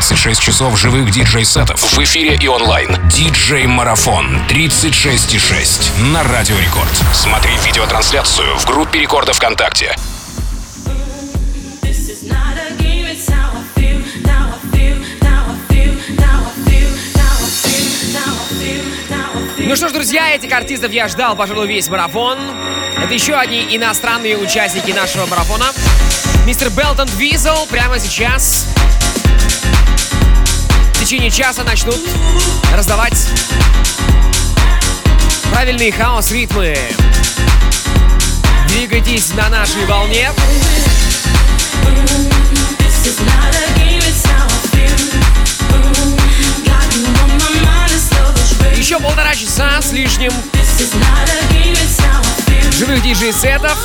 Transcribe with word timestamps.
36 0.00 0.40
часов 0.40 0.80
живых 0.80 1.10
диджей-сетов 1.10 1.78
в 1.78 1.98
эфире 1.98 2.38
и 2.40 2.48
онлайн. 2.48 2.88
Диджей-марафон 3.10 4.46
36,6 4.48 6.02
на 6.04 6.22
Радио 6.22 6.58
Рекорд. 6.58 6.88
Смотри 7.12 7.52
видеотрансляцию 7.66 8.56
в 8.56 8.64
группе 8.64 8.98
Рекорда 8.98 9.34
ВКонтакте. 9.34 9.94
Ну 19.58 19.76
что 19.76 19.88
ж, 19.90 19.92
друзья, 19.92 20.34
этих 20.34 20.50
артистов 20.50 20.92
я 20.92 21.08
ждал, 21.08 21.36
пожалуй, 21.36 21.68
весь 21.68 21.90
марафон. 21.90 22.38
Это 22.96 23.12
еще 23.12 23.34
одни 23.34 23.76
иностранные 23.76 24.38
участники 24.38 24.92
нашего 24.92 25.26
марафона. 25.26 25.66
Мистер 26.46 26.70
Белтон 26.70 27.06
Визел 27.18 27.66
прямо 27.66 27.98
сейчас 27.98 28.66
течение 31.10 31.30
часа 31.32 31.64
начнут 31.64 31.98
раздавать 32.72 33.26
правильные 35.50 35.90
хаос-ритмы. 35.90 36.78
Двигайтесь 38.68 39.34
на 39.34 39.48
нашей 39.48 39.84
волне. 39.86 40.30
Еще 48.76 49.00
полтора 49.00 49.34
часа 49.34 49.82
с 49.82 49.90
лишним 49.90 50.30
живых 52.78 53.02
диджей-сетов. 53.02 53.76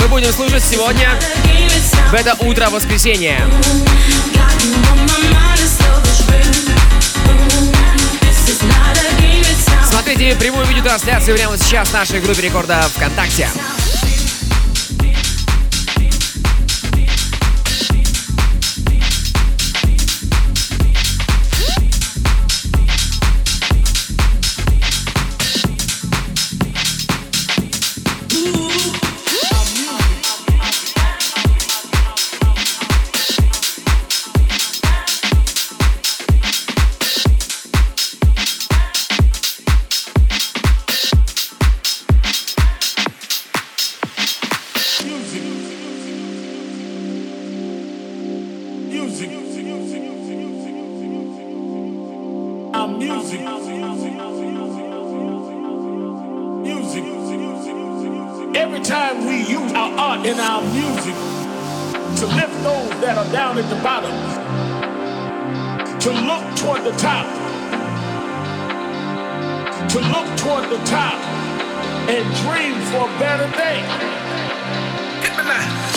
Мы 0.00 0.08
будем 0.08 0.32
слушать 0.32 0.64
сегодня 0.68 1.10
в 2.10 2.14
это 2.14 2.34
утро 2.44 2.70
воскресенье. 2.70 3.40
Смотрите 9.84 10.34
прямую 10.34 10.66
видеотрансляцию 10.66 11.36
прямо 11.36 11.56
сейчас 11.56 11.90
в 11.90 11.92
нашей 11.92 12.20
группе 12.20 12.42
рекорда 12.42 12.82
ВКонтакте. 12.96 13.48
Music. 53.30 53.44
Every 58.56 58.80
time 58.80 59.24
we 59.24 59.46
use 59.46 59.72
our 59.72 59.92
art 59.96 60.26
and 60.26 60.40
our 60.40 60.62
music 60.62 61.14
to 62.18 62.26
lift 62.26 62.52
those 62.64 62.90
that 63.00 63.16
are 63.16 63.30
down 63.30 63.56
at 63.58 63.70
the 63.70 63.76
bottom, 63.84 64.10
to 66.00 66.10
look 66.10 66.56
toward 66.56 66.82
the 66.82 66.90
top, 66.98 67.26
to 69.90 70.00
look 70.00 70.26
toward 70.36 70.68
the 70.68 70.84
top 70.86 71.20
and 72.10 72.26
dream 72.42 72.74
for 72.90 73.08
a 73.08 73.18
better 73.20 73.48
day. 73.56 74.19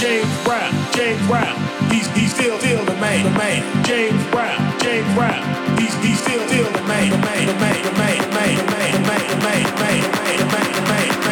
James 0.04 0.44
Brown, 0.44 0.74
James 0.92 1.28
Brown, 1.28 1.56
he's 1.90 2.06
he's 2.08 2.34
still 2.34 2.60
still 2.60 2.84
the 2.84 2.94
main. 2.96 3.24
the 3.24 3.30
man. 3.40 3.86
James 3.86 4.22
Brown, 4.32 4.60
James 4.82 5.08
Brown, 5.16 5.42
he's 5.80 5.96
he's 6.04 6.20
still 6.20 6.46
still 6.50 6.70
the 6.74 6.84
main. 6.84 7.10
the 7.10 7.18
man, 7.20 7.48
the 7.48 7.54
man, 7.54 7.84
the 7.86 7.92
man, 7.94 8.18
the 8.20 8.28
man, 8.36 8.58
the 8.58 8.66
man, 8.68 8.92
the 8.92 9.00
man, 9.00 9.30
the 9.32 9.40
man, 9.40 9.64
the 9.64 9.80
man, 9.80 10.02
the 10.04 10.18
man, 10.20 10.40
the 10.40 10.46
man, 10.46 10.74
the 10.74 10.82
man. 10.90 11.23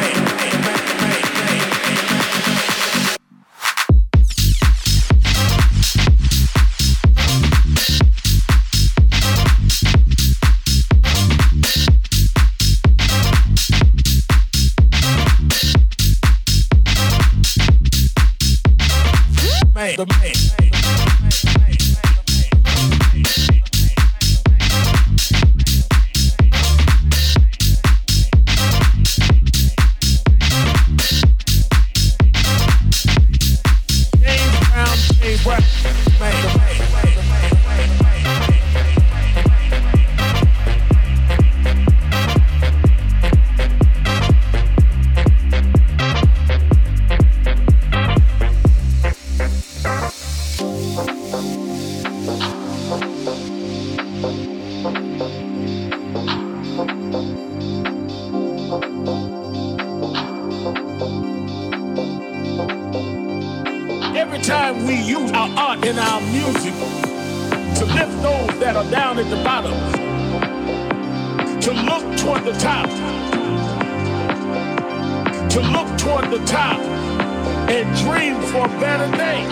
dream 78.04 78.42
for 78.52 78.66
a 78.66 78.80
better 78.80 79.10
day. 79.16 79.46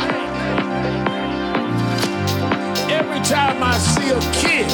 Every 2.90 3.22
time 3.22 3.62
I 3.62 3.78
see 3.78 4.10
a 4.10 4.20
kid, 4.34 4.68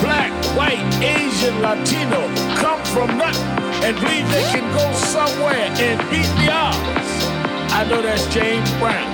black, 0.00 0.32
white, 0.56 0.82
Asian, 1.02 1.60
Latino, 1.60 2.22
come 2.56 2.82
from 2.86 3.18
nothing 3.18 3.42
and 3.84 3.96
believe 3.96 4.28
they 4.30 4.46
can 4.54 4.66
go 4.74 4.92
somewhere 4.92 5.68
and 5.78 5.98
beat 6.10 6.30
the 6.40 6.52
odds, 6.52 7.26
I 7.72 7.84
know 7.88 8.00
that's 8.02 8.26
James 8.32 8.70
Brown. 8.78 9.12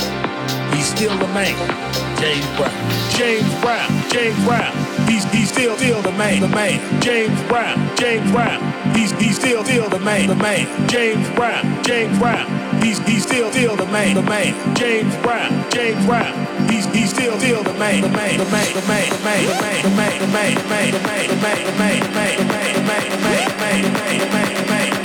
He's 0.74 0.86
still 0.86 1.16
the 1.18 1.28
man. 1.28 1.91
James 2.22 2.46
Brown. 2.56 2.70
James 3.10 3.60
Brown. 3.60 3.90
James 4.08 4.44
Brown. 4.44 4.72
He's 5.08 5.24
he's 5.34 5.48
still 5.48 5.76
still 5.76 6.00
the 6.02 6.12
man. 6.12 6.40
The 6.40 6.46
man. 6.46 6.78
James 7.02 7.42
Brown. 7.48 7.96
James 7.96 8.30
Brown. 8.30 8.94
He's 8.94 9.10
he's 9.18 9.34
still 9.34 9.64
still 9.64 9.88
the 9.88 9.98
man. 9.98 10.28
The 10.28 10.36
man. 10.36 10.88
James 10.88 11.28
Brown. 11.30 11.82
James 11.82 12.16
Brown. 12.20 12.46
He's 12.80 13.00
he's 13.08 13.24
still 13.24 13.50
still 13.50 13.74
the 13.74 13.86
man. 13.86 14.14
The 14.14 14.22
man. 14.22 14.54
James 14.76 15.16
Brown. 15.16 15.68
James 15.72 16.06
Brown. 16.06 16.70
He's 16.70 16.86
he's 16.94 17.10
still 17.10 17.36
still 17.40 17.64
the 17.64 17.74
man. 17.74 18.02
The 18.02 18.08
man. 18.10 18.38
The 18.38 18.44
man. 18.44 18.72
The 18.72 18.82
man. 18.86 19.08
The 19.10 19.18
man. 19.24 19.42
The 19.42 19.58
man. 19.58 19.82
The 19.82 19.90
man. 19.90 20.18
The 20.20 20.26
man. 20.28 20.54
The 20.54 20.68
man. 20.68 20.92
The 20.92 21.02
man. 21.02 21.26
The 21.26 21.38
man. 21.42 21.66
The 21.66 21.74
man. 21.74 21.98
The 21.98 22.12
man. 22.14 22.38
The 22.38 22.38
man. 22.38 22.38
The 22.38 22.86
man. 22.86 23.02
The 23.02 23.18
man. 23.18 23.42
The 23.42 23.58
man. 23.58 23.82
The 23.82 23.90
man. 23.90 24.18
The 24.20 24.26
man. 24.30 24.54
The 24.54 24.70
man. 24.70 25.01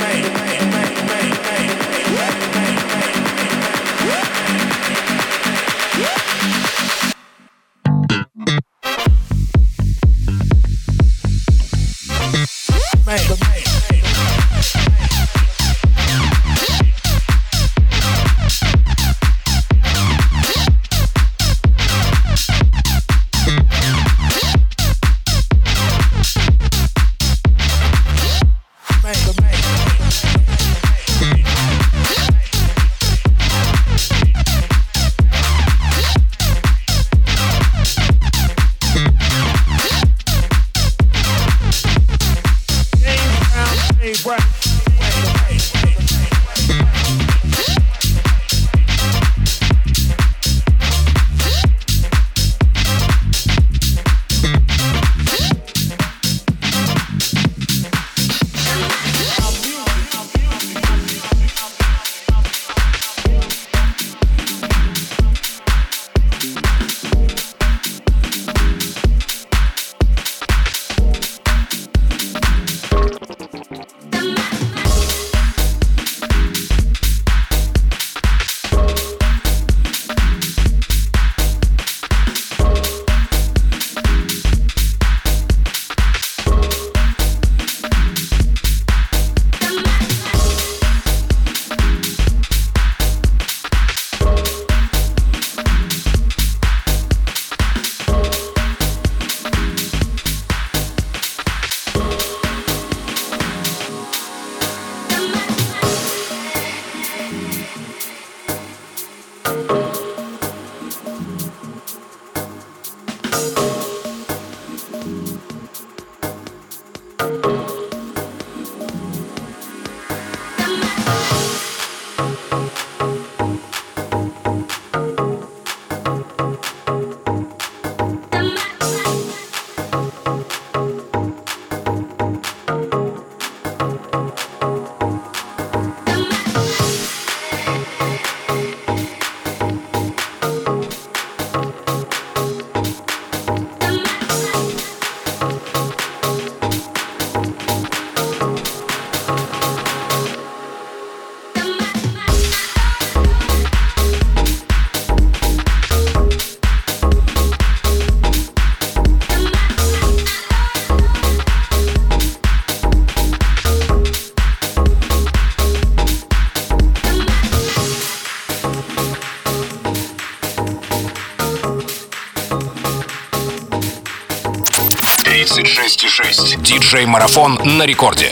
Диджей-марафон 176.88 177.60
на 177.66 177.86
рекорде. 177.86 178.32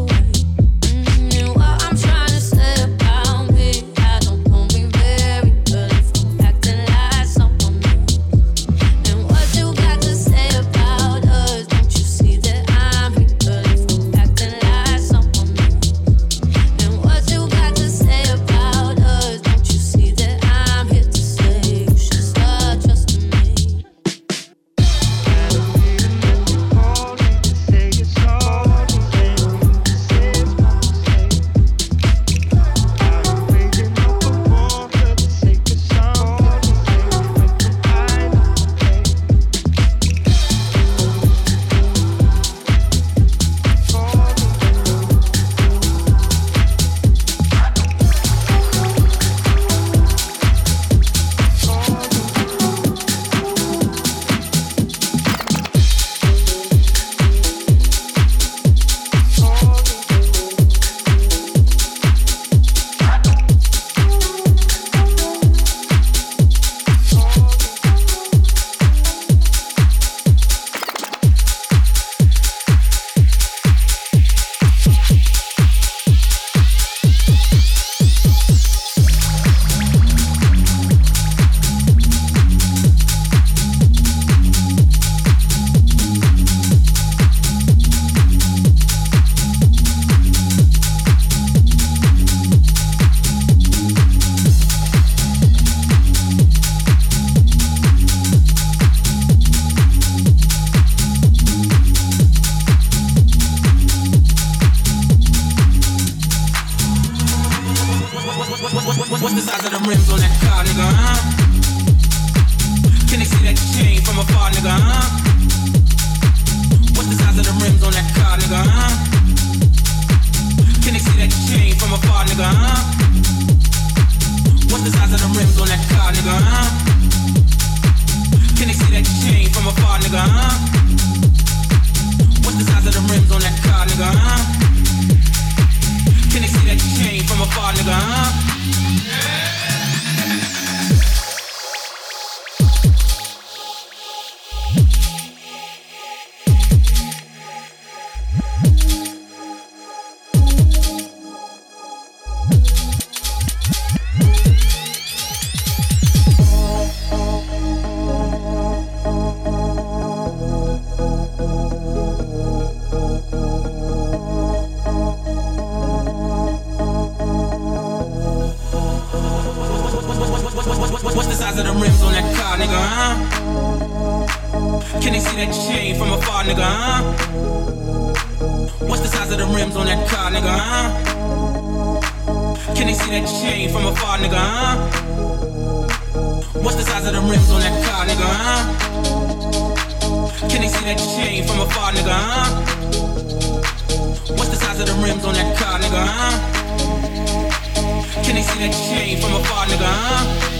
See 198.81 198.95
that 198.95 199.21
from 199.21 199.33
afar, 199.35 199.65
nigga, 199.67 199.85
huh? 199.85 200.50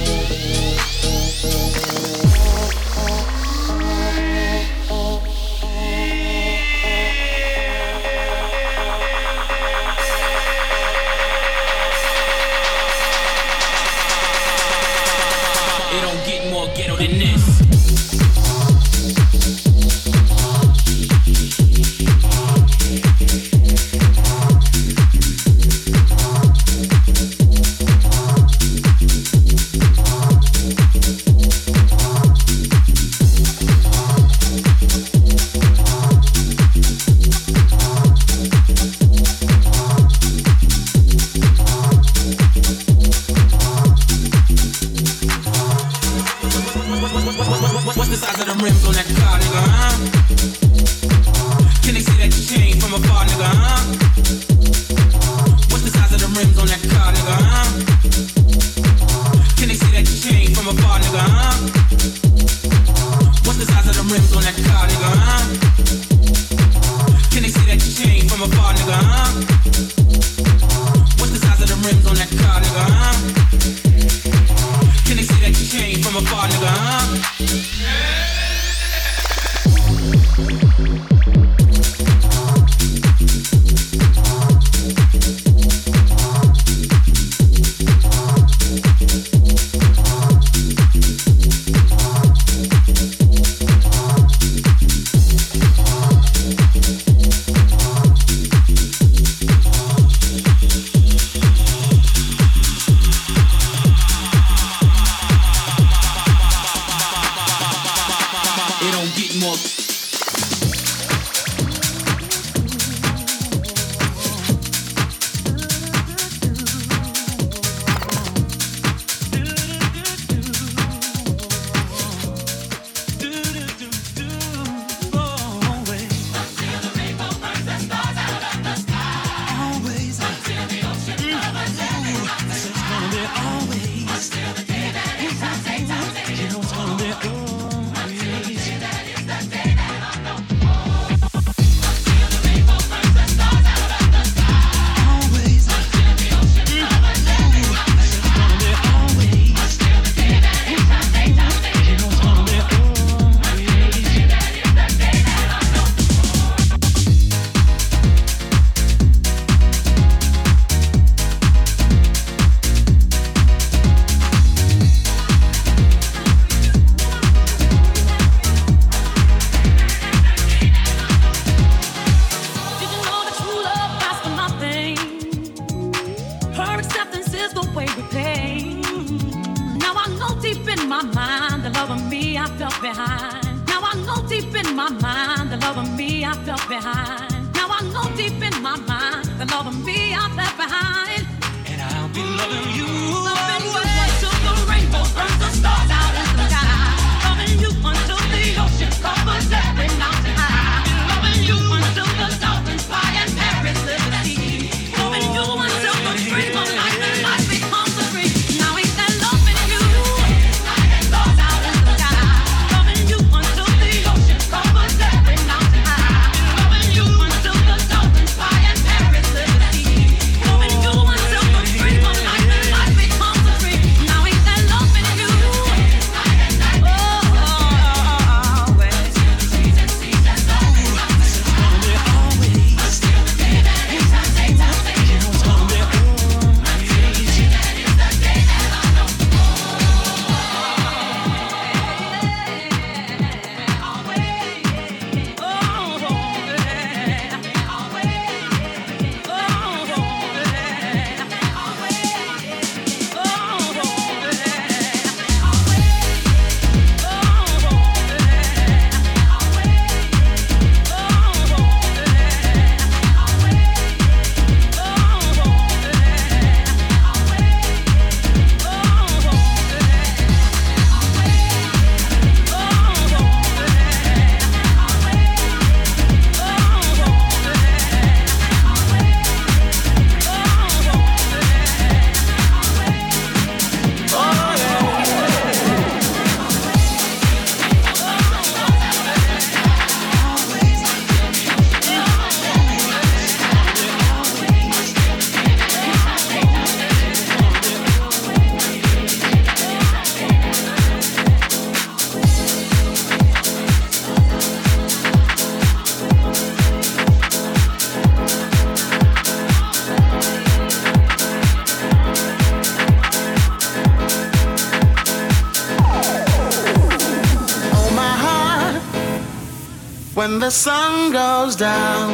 The 320.42 320.50
sun 320.50 321.12
goes 321.12 321.56
down 321.56 322.10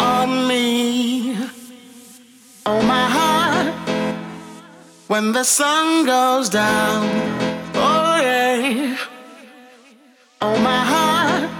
on 0.00 0.48
me. 0.48 1.36
Oh, 2.64 2.80
my 2.80 3.04
heart, 3.16 3.74
when 5.08 5.32
the 5.32 5.44
sun 5.44 6.06
goes 6.06 6.48
down. 6.48 7.04
Oh, 7.74 8.16
yeah. 8.16 8.96
Oh, 10.40 10.58
my 10.70 10.82
heart, 10.92 11.50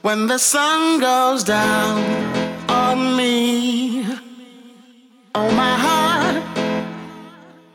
when 0.00 0.26
the 0.26 0.38
sun 0.38 0.98
goes 0.98 1.44
down 1.44 1.98
on 2.70 3.16
me. 3.18 4.06
Oh, 5.34 5.50
my 5.62 5.74
heart, 5.86 6.42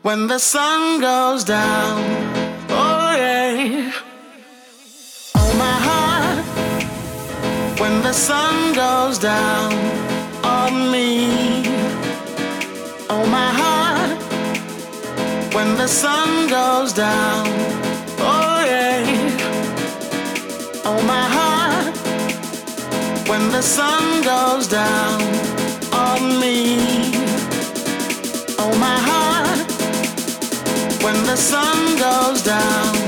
when 0.02 0.26
the 0.26 0.40
sun 0.40 1.00
goes 1.00 1.44
down. 1.44 2.25
When 7.78 8.02
the 8.02 8.12
sun 8.12 8.74
goes 8.74 9.18
down 9.18 9.72
on 10.42 10.90
me. 10.90 11.62
Oh, 13.10 13.26
my 13.26 13.50
heart, 13.60 14.18
when 15.54 15.76
the 15.76 15.86
sun 15.86 16.48
goes 16.48 16.92
down. 16.92 17.46
Oh, 18.18 18.62
yeah. 18.64 19.04
Oh, 20.84 21.00
my 21.02 21.24
heart, 21.36 21.96
when 23.28 23.50
the 23.50 23.62
sun 23.62 24.22
goes 24.22 24.66
down 24.68 25.20
on 25.92 26.40
me. 26.40 27.12
Oh, 28.58 28.74
my 28.86 28.98
heart, 29.10 29.70
when 31.02 31.18
the 31.26 31.36
sun 31.36 31.98
goes 31.98 32.42
down. 32.42 33.05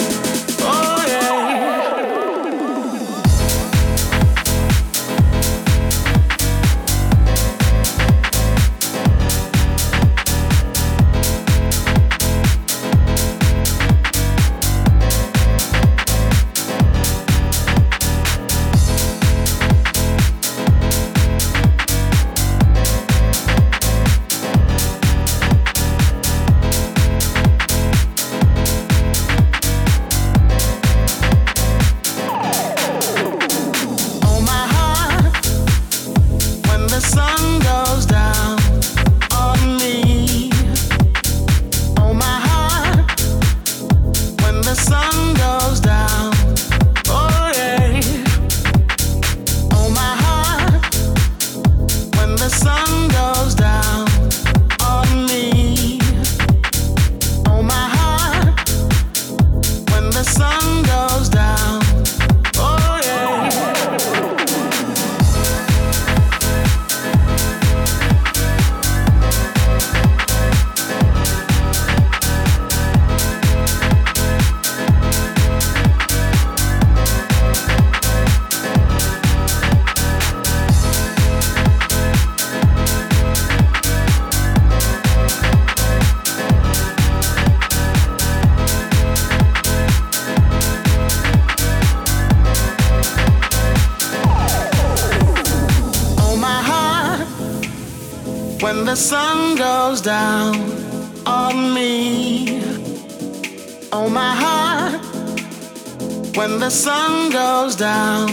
The 106.68 106.74
sun 106.74 107.30
goes 107.30 107.74
down. 107.76 108.28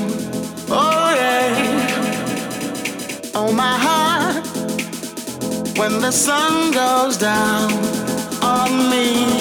Oh 0.67 1.09
yeah. 1.15 1.55
Oh 3.33 3.53
my 3.53 3.77
heart, 3.85 4.45
when 5.77 6.01
the 6.01 6.11
sun 6.11 6.73
goes 6.73 7.15
down 7.15 7.71
on 8.43 8.89
me. 8.89 9.34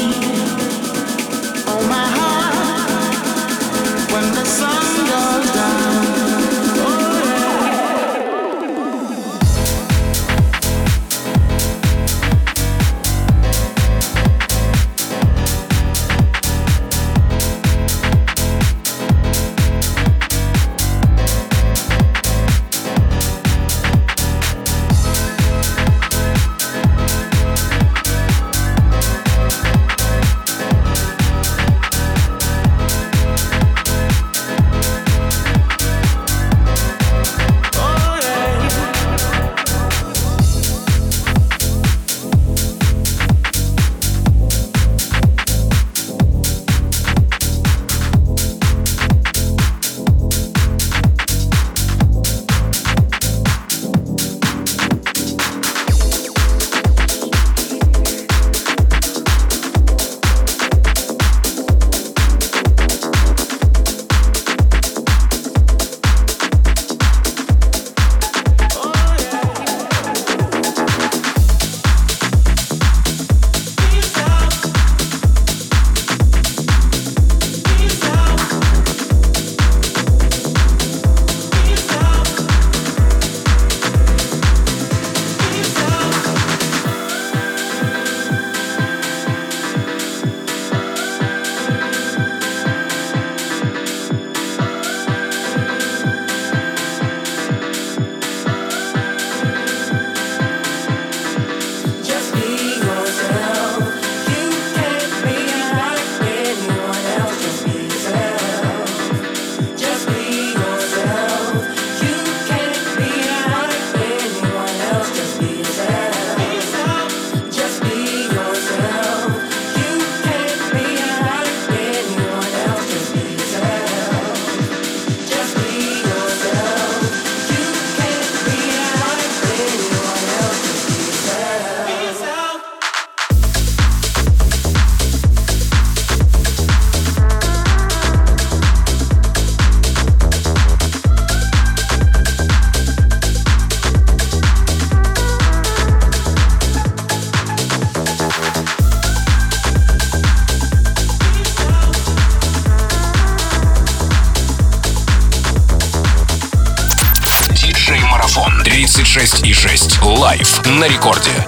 На 160.85 160.89
рекорде. 160.89 161.44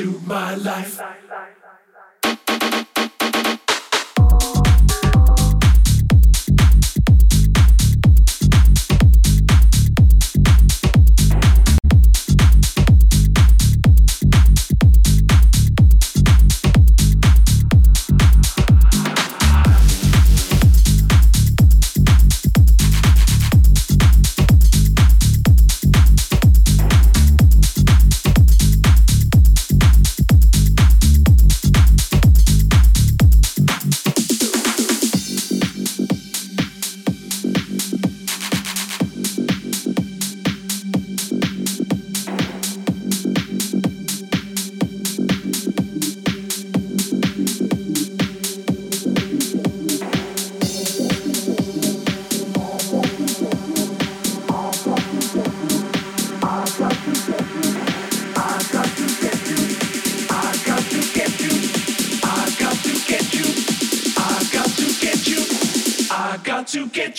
Into 0.00 0.18
my 0.26 0.54
life. 0.54 1.00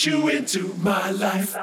You 0.06 0.28
into 0.28 0.74
my 0.74 1.10
life. 1.10 1.56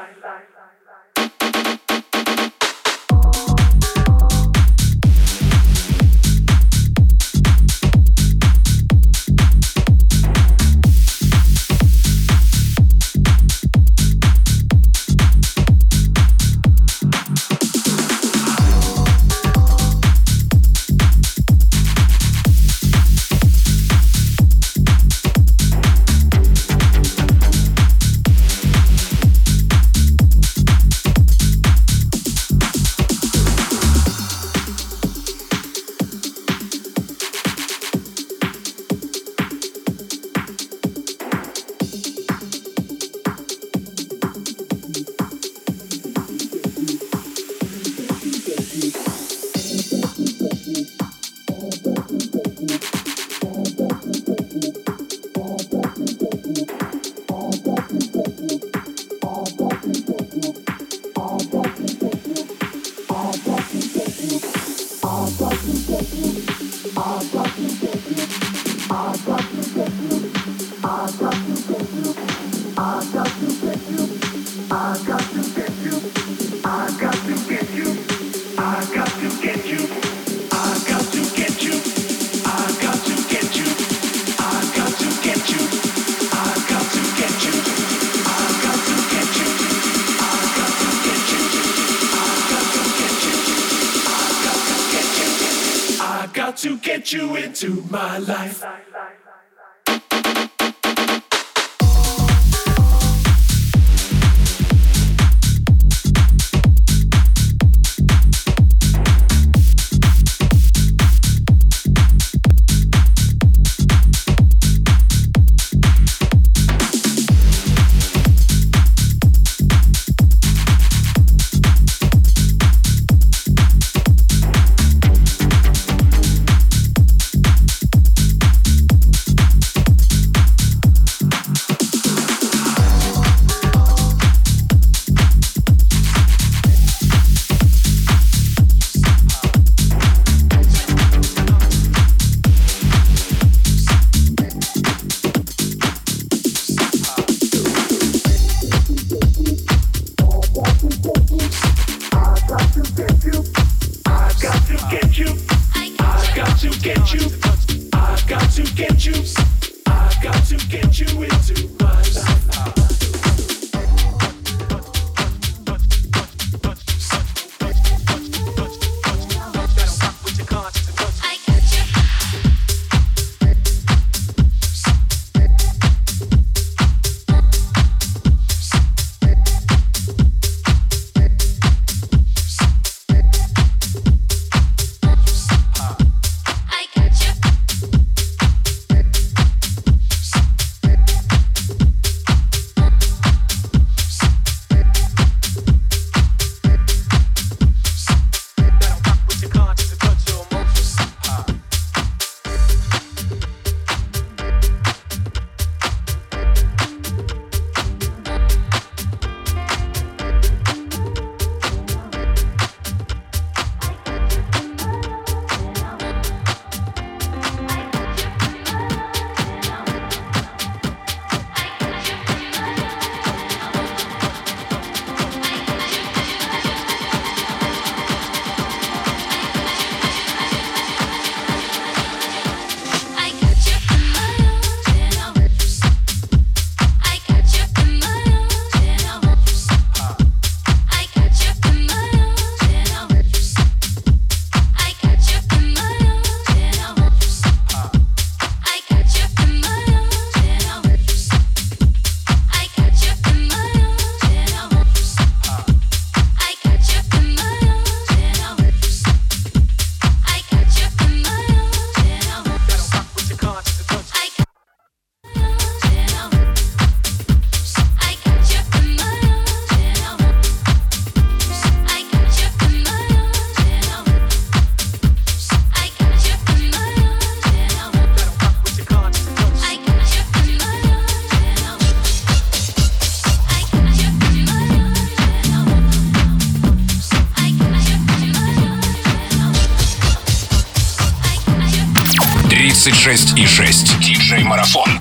You 97.14 97.38
into 97.38 97.86
my 97.90 98.18
life. 98.18 98.66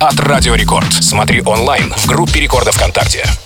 От 0.08 0.20
Радио 0.20 0.54
Рекорд. 0.54 0.90
Смотри 0.90 1.42
онлайн 1.44 1.92
в 1.94 2.06
группе 2.06 2.40
Рекорда 2.40 2.72
ВКонтакте. 2.72 3.37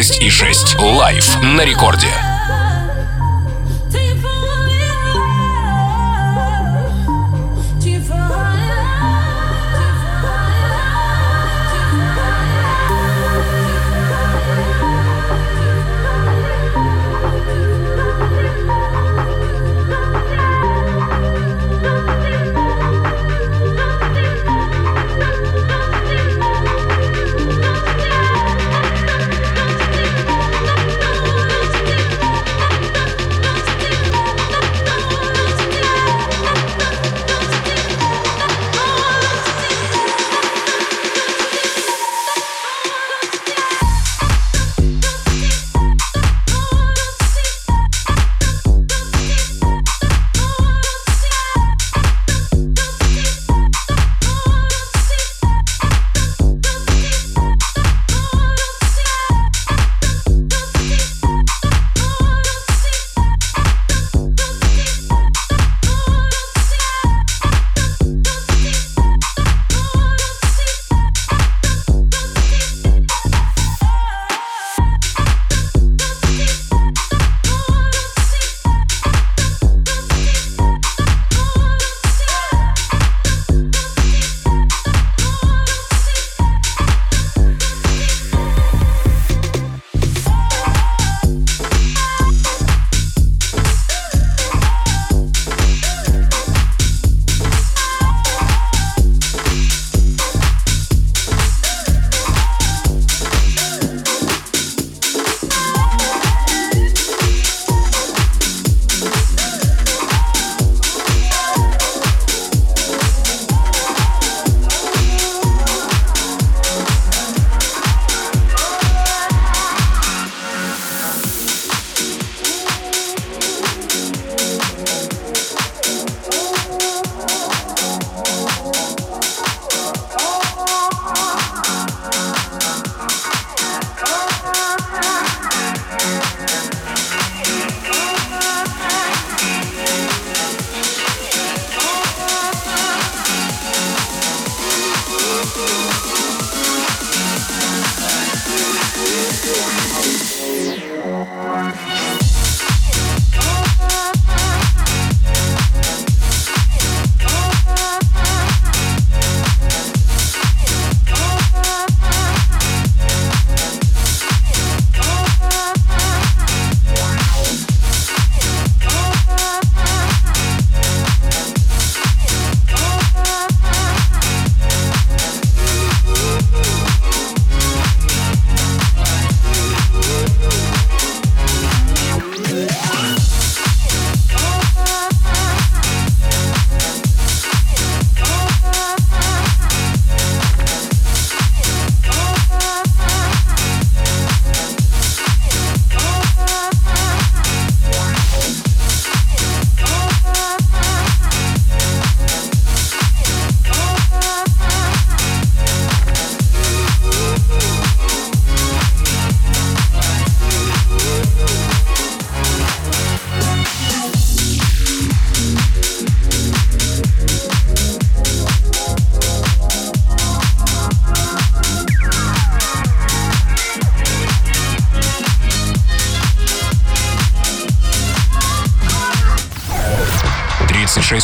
96,6 0.00 0.78
Лайф 0.78 1.36
на 1.42 1.62
рекорд. 1.62 1.89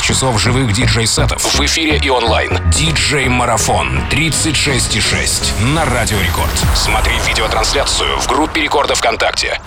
Часов 0.06 0.40
живых 0.40 0.72
диджей-сетов 0.72 1.42
в 1.42 1.60
эфире 1.62 1.98
и 1.98 2.08
онлайн. 2.08 2.60
Диджей-марафон 2.70 4.04
36,6 4.08 5.60
на 5.74 5.84
Радио 5.84 6.20
Рекорд. 6.20 6.52
Смотри 6.76 7.14
видеотрансляцию 7.26 8.16
в 8.20 8.28
группе 8.28 8.60
Рекорда 8.60 8.94
ВКонтакте. 8.94 9.60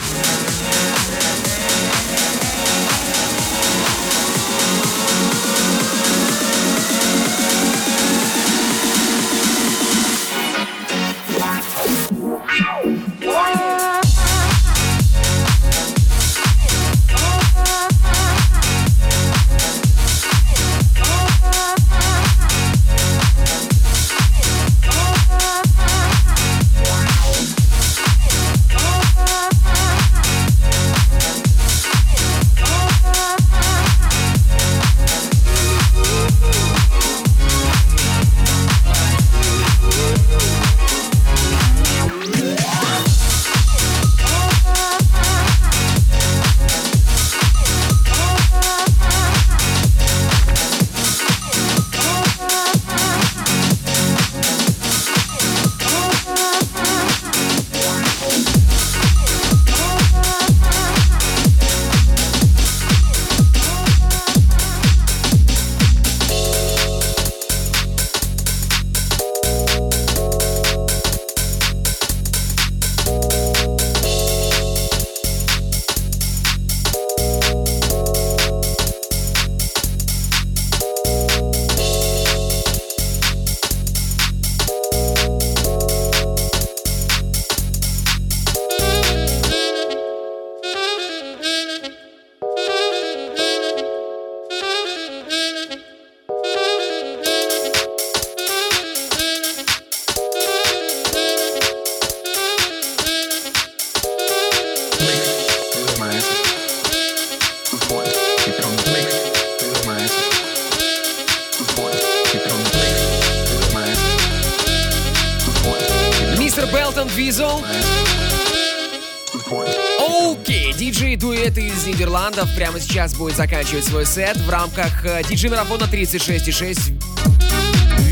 Сейчас 122.99 123.13
будет 123.13 123.37
заканчивать 123.37 123.85
свой 123.85 124.05
сет 124.05 124.35
в 124.35 124.49
рамках 124.49 125.05
DJ 125.05 125.49
марафона 125.49 125.85
36.6 125.85 127.01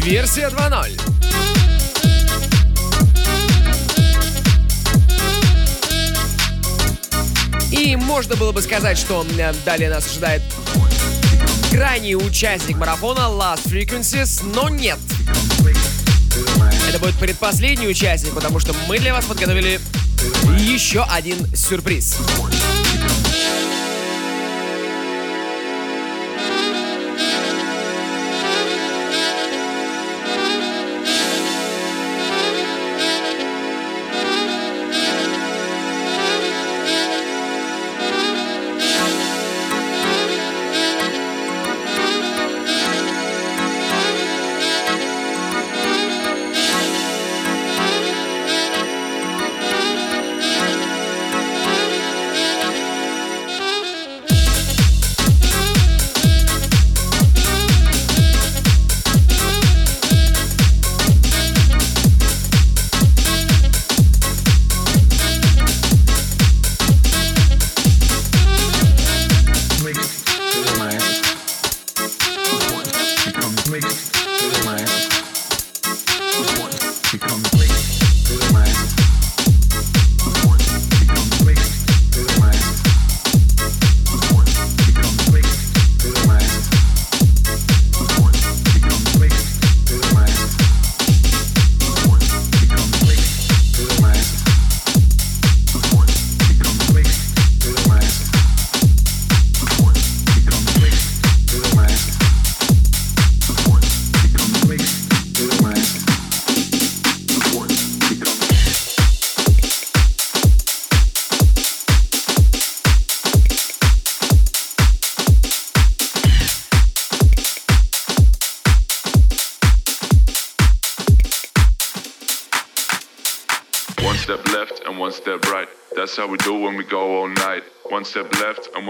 версия 0.05 0.47
2.0. 0.47 0.97
И 7.73 7.97
можно 7.97 8.37
было 8.37 8.53
бы 8.53 8.61
сказать, 8.61 8.97
что 8.97 9.25
далее 9.65 9.89
нас 9.89 10.09
ожидает 10.09 10.41
крайний 11.69 12.15
участник 12.15 12.77
марафона 12.77 13.27
Last 13.27 13.65
Frequencies, 13.65 14.41
но 14.55 14.69
нет. 14.69 14.99
Это 16.87 16.97
будет 16.99 17.15
предпоследний 17.15 17.89
участник, 17.89 18.33
потому 18.33 18.61
что 18.61 18.73
мы 18.87 18.99
для 18.99 19.13
вас 19.13 19.25
подготовили 19.25 19.81
еще 20.57 21.03
один 21.03 21.45
сюрприз. 21.53 22.15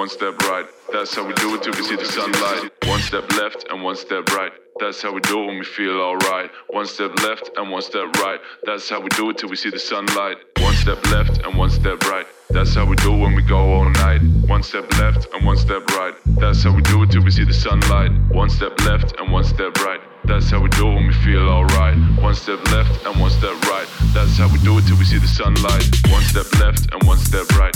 One 0.08 0.16
step 0.16 0.42
right. 0.44 0.66
That's 0.94 1.14
how 1.14 1.28
we 1.28 1.34
do 1.34 1.54
it 1.56 1.64
till 1.64 1.74
we 1.74 1.84
see 1.84 1.98
the 1.98 2.06
sunlight. 2.06 2.72
One 2.86 3.02
step 3.02 3.30
left 3.34 3.66
and 3.70 3.84
one 3.84 3.98
step 3.98 4.30
right. 4.30 4.54
That's 4.80 5.02
how 5.02 5.12
we 5.12 5.20
do 5.20 5.44
it 5.44 5.48
when 5.48 5.60
we 5.60 5.66
feel 5.66 6.00
alright. 6.00 6.50
One 6.70 6.86
step 6.86 7.12
left 7.24 7.52
and 7.58 7.70
one 7.70 7.82
step 7.82 8.16
right. 8.24 8.40
That's 8.64 8.88
how 8.90 9.02
we 9.02 9.10
do 9.10 9.30
it 9.32 9.38
till 9.38 9.50
we 9.50 9.58
see 9.58 9.70
the 9.70 9.80
sunlight. 9.80 10.38
One 10.60 10.76
step 10.76 11.06
left 11.12 11.44
and 11.44 11.58
one 11.58 11.70
step 11.70 12.02
right. 12.04 12.26
That's 12.50 12.74
how 12.74 12.86
we 12.86 12.96
do 12.96 13.16
it 13.16 13.20
when 13.20 13.36
we 13.36 13.42
go 13.42 13.58
all 13.58 13.90
night. 13.90 14.22
One 14.48 14.64
step 14.64 14.90
left 14.98 15.28
and 15.34 15.46
one 15.46 15.58
step 15.58 15.86
right. 15.90 16.16
That's 16.40 16.64
how 16.64 16.74
we 16.74 16.82
do 16.84 17.04
it 17.04 17.12
till 17.12 17.26
we 17.26 17.32
see 17.32 17.44
the 17.44 17.54
sunlight. 17.54 18.12
One 18.32 18.50
step 18.50 18.80
left 18.86 19.14
and 19.20 19.30
one 19.30 19.44
step 19.44 19.76
right. 19.84 20.00
That's 20.24 20.50
how 20.50 20.62
we 20.62 20.70
do 20.70 20.88
it 20.88 20.96
when 20.96 21.08
we 21.08 21.14
feel 21.16 21.50
alright. 21.50 21.98
One 22.22 22.34
step 22.34 22.64
left 22.72 23.06
and 23.06 23.20
one 23.20 23.32
step 23.32 23.60
right. 23.64 23.88
That's 24.14 24.38
how 24.38 24.48
we 24.54 24.60
do 24.60 24.78
it 24.78 24.88
till 24.88 24.98
we 24.98 25.04
see 25.04 25.20
the 25.20 25.28
sunlight. 25.28 25.84
One 26.08 26.24
step 26.24 26.48
left 26.62 26.94
and 26.94 27.04
one 27.04 27.18
step 27.18 27.50
right. 27.60 27.76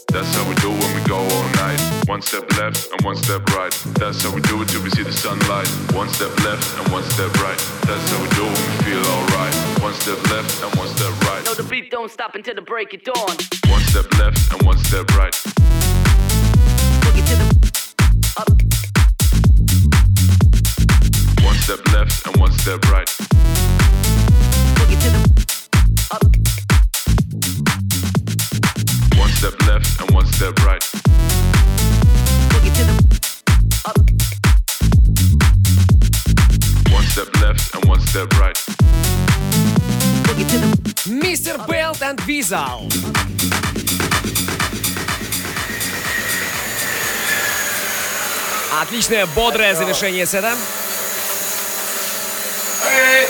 That's 0.11 0.35
how 0.35 0.43
we 0.47 0.55
do 0.55 0.69
when 0.69 0.93
we 0.93 1.01
go 1.07 1.15
all 1.15 1.47
night. 1.55 1.79
One 2.05 2.21
step 2.21 2.43
left 2.57 2.91
and 2.91 3.01
one 3.05 3.15
step 3.15 3.47
right. 3.55 3.71
That's 3.95 4.21
how 4.21 4.35
we 4.35 4.41
do 4.41 4.61
it 4.61 4.67
till 4.67 4.83
we 4.83 4.89
see 4.89 5.03
the 5.03 5.13
sunlight. 5.13 5.69
One 5.95 6.09
step 6.09 6.37
left 6.43 6.67
and 6.79 6.91
one 6.91 7.03
step 7.03 7.33
right. 7.39 7.57
That's 7.87 8.11
how 8.11 8.21
we 8.21 8.27
do 8.35 8.43
when 8.43 8.51
we 8.51 8.75
feel 8.83 8.99
alright. 8.99 9.55
One 9.81 9.93
step 9.93 10.19
left 10.29 10.61
and 10.63 10.75
one 10.75 10.89
step 10.89 11.13
right. 11.21 11.45
No, 11.45 11.53
the 11.53 11.63
beat 11.63 11.91
don't 11.91 12.11
stop 12.11 12.35
until 12.35 12.55
the 12.55 12.61
break 12.61 12.93
of 12.93 13.03
dawn. 13.03 13.37
One 13.71 13.81
step 13.87 14.11
left 14.19 14.51
and 14.51 14.61
one 14.63 14.77
step 14.79 15.07
right. 15.15 15.31
Boogie 17.03 17.23
to 17.29 17.35
the 17.39 17.47
up. 18.35 18.51
One 21.41 21.55
step 21.63 21.87
left 21.93 22.27
and 22.27 22.35
one 22.35 22.51
step 22.51 22.83
right. 22.91 23.07
Boogie 24.75 24.99
to 25.03 25.09
the 25.09 25.21
up 26.11 26.70
step 29.41 29.67
left 29.67 29.99
and 29.99 30.11
one 30.11 30.27
step 30.27 30.53
right. 30.63 30.81
Boogie 32.51 32.73
to 32.77 32.83
the 32.85 32.93
up. 33.85 33.97
One 36.93 37.03
step 37.05 37.35
left 37.41 37.73
and 37.73 37.85
one 37.85 37.99
step 38.01 38.31
right. 38.39 38.55
Boogie 40.25 40.47
to 40.47 40.57
the 40.59 40.69
Mr. 41.09 41.57
Belt 41.67 42.03
and 42.03 42.19
Wezol. 42.27 42.87
Отличное, 48.79 49.25
бодрое 49.35 49.73
завершение 49.73 50.27
сета. 50.27 50.55
Hey, 52.83 53.27